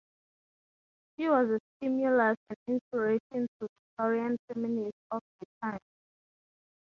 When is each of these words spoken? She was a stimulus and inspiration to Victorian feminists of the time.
She 1.15 1.27
was 1.29 1.47
a 1.47 1.59
stimulus 1.77 2.35
and 2.49 2.57
inspiration 2.67 3.45
to 3.59 3.67
Victorian 3.99 4.35
feminists 4.47 4.97
of 5.11 5.21
the 5.39 5.45
time. 5.61 5.79